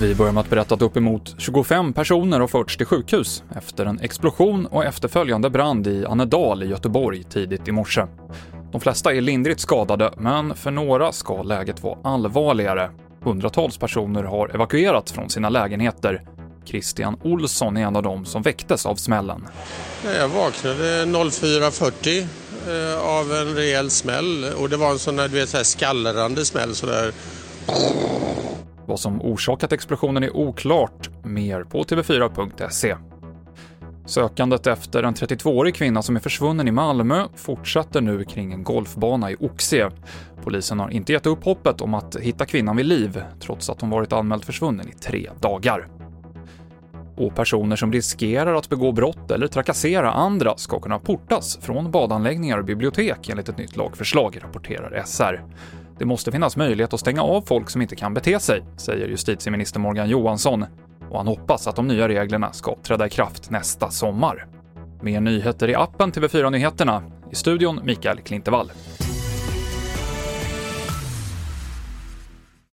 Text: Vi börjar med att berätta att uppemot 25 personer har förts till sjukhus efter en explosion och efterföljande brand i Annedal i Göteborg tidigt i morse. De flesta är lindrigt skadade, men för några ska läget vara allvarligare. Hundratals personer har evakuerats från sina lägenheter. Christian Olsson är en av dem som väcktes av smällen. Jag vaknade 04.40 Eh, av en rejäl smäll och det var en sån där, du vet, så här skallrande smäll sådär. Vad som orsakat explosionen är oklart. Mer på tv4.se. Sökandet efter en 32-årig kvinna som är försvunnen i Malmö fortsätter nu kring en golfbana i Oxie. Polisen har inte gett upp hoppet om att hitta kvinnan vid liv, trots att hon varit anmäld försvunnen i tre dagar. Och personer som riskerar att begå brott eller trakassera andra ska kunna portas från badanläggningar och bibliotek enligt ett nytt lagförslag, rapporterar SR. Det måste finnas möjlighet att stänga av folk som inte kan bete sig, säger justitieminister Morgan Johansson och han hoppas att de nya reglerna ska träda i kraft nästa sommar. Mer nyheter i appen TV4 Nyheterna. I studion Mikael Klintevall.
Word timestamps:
Vi 0.00 0.14
börjar 0.14 0.32
med 0.32 0.40
att 0.40 0.50
berätta 0.50 0.74
att 0.74 0.82
uppemot 0.82 1.34
25 1.38 1.92
personer 1.92 2.40
har 2.40 2.46
förts 2.46 2.76
till 2.76 2.86
sjukhus 2.86 3.42
efter 3.56 3.86
en 3.86 4.00
explosion 4.00 4.66
och 4.66 4.84
efterföljande 4.84 5.50
brand 5.50 5.86
i 5.86 6.06
Annedal 6.06 6.62
i 6.62 6.66
Göteborg 6.66 7.22
tidigt 7.22 7.68
i 7.68 7.72
morse. 7.72 8.06
De 8.72 8.80
flesta 8.80 9.14
är 9.14 9.20
lindrigt 9.20 9.60
skadade, 9.60 10.12
men 10.16 10.54
för 10.54 10.70
några 10.70 11.12
ska 11.12 11.42
läget 11.42 11.82
vara 11.82 11.98
allvarligare. 12.04 12.90
Hundratals 13.22 13.78
personer 13.78 14.22
har 14.22 14.54
evakuerats 14.54 15.12
från 15.12 15.30
sina 15.30 15.48
lägenheter. 15.48 16.22
Christian 16.64 17.16
Olsson 17.22 17.76
är 17.76 17.86
en 17.86 17.96
av 17.96 18.02
dem 18.02 18.24
som 18.24 18.42
väcktes 18.42 18.86
av 18.86 18.94
smällen. 18.94 19.46
Jag 20.04 20.28
vaknade 20.28 21.04
04.40 21.04 22.43
Eh, 22.68 23.08
av 23.08 23.32
en 23.32 23.54
rejäl 23.54 23.90
smäll 23.90 24.44
och 24.58 24.68
det 24.68 24.76
var 24.76 24.90
en 24.90 24.98
sån 24.98 25.16
där, 25.16 25.28
du 25.28 25.34
vet, 25.34 25.48
så 25.48 25.56
här 25.56 25.64
skallrande 25.64 26.44
smäll 26.44 26.74
sådär. 26.74 27.12
Vad 28.86 29.00
som 29.00 29.22
orsakat 29.22 29.72
explosionen 29.72 30.22
är 30.22 30.36
oklart. 30.36 31.10
Mer 31.24 31.64
på 31.64 31.82
tv4.se. 31.82 32.96
Sökandet 34.06 34.66
efter 34.66 35.02
en 35.02 35.14
32-årig 35.14 35.74
kvinna 35.74 36.02
som 36.02 36.16
är 36.16 36.20
försvunnen 36.20 36.68
i 36.68 36.70
Malmö 36.70 37.26
fortsätter 37.36 38.00
nu 38.00 38.24
kring 38.24 38.52
en 38.52 38.64
golfbana 38.64 39.30
i 39.30 39.36
Oxie. 39.40 39.90
Polisen 40.42 40.80
har 40.80 40.90
inte 40.90 41.12
gett 41.12 41.26
upp 41.26 41.44
hoppet 41.44 41.80
om 41.80 41.94
att 41.94 42.16
hitta 42.16 42.46
kvinnan 42.46 42.76
vid 42.76 42.86
liv, 42.86 43.22
trots 43.40 43.70
att 43.70 43.80
hon 43.80 43.90
varit 43.90 44.12
anmäld 44.12 44.44
försvunnen 44.44 44.88
i 44.88 44.92
tre 44.92 45.30
dagar. 45.40 45.88
Och 47.16 47.34
personer 47.34 47.76
som 47.76 47.92
riskerar 47.92 48.54
att 48.54 48.68
begå 48.68 48.92
brott 48.92 49.30
eller 49.30 49.46
trakassera 49.46 50.12
andra 50.12 50.56
ska 50.56 50.80
kunna 50.80 50.98
portas 50.98 51.58
från 51.62 51.90
badanläggningar 51.90 52.58
och 52.58 52.64
bibliotek 52.64 53.28
enligt 53.28 53.48
ett 53.48 53.58
nytt 53.58 53.76
lagförslag, 53.76 54.38
rapporterar 54.42 55.02
SR. 55.06 55.44
Det 55.98 56.04
måste 56.04 56.32
finnas 56.32 56.56
möjlighet 56.56 56.94
att 56.94 57.00
stänga 57.00 57.22
av 57.22 57.42
folk 57.42 57.70
som 57.70 57.82
inte 57.82 57.96
kan 57.96 58.14
bete 58.14 58.40
sig, 58.40 58.62
säger 58.76 59.08
justitieminister 59.08 59.80
Morgan 59.80 60.08
Johansson 60.08 60.64
och 61.10 61.16
han 61.16 61.26
hoppas 61.26 61.66
att 61.66 61.76
de 61.76 61.88
nya 61.88 62.08
reglerna 62.08 62.52
ska 62.52 62.76
träda 62.82 63.06
i 63.06 63.10
kraft 63.10 63.50
nästa 63.50 63.90
sommar. 63.90 64.46
Mer 65.02 65.20
nyheter 65.20 65.68
i 65.68 65.74
appen 65.74 66.12
TV4 66.12 66.50
Nyheterna. 66.50 67.02
I 67.30 67.34
studion 67.34 67.80
Mikael 67.84 68.18
Klintevall. 68.20 68.70